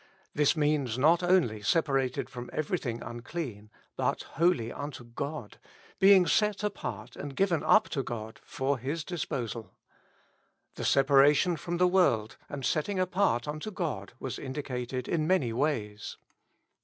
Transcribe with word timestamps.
This 0.33 0.57
means 0.57 0.97
not 0.97 1.21
only 1.21 1.61
separated 1.61 2.27
from 2.27 2.49
everything 2.51 3.03
unclean, 3.03 3.69
but 3.95 4.23
holy 4.23 4.71
unto 4.73 5.03
God, 5.03 5.59
being 5.99 6.25
set 6.25 6.63
apart 6.63 7.15
and 7.15 7.35
given 7.35 7.61
up 7.61 7.87
to 7.89 8.01
God 8.01 8.39
for 8.43 8.79
His 8.79 9.03
disposal. 9.03 9.75
The 10.73 10.85
separation 10.85 11.55
from 11.55 11.77
the 11.77 11.87
world 11.87 12.35
and 12.49 12.65
setting 12.65 12.99
apart 12.99 13.47
unto 13.47 13.69
God 13.69 14.13
was 14.19 14.39
indicated 14.39 15.07
in 15.07 15.27
many 15.27 15.53
ways. 15.53 16.17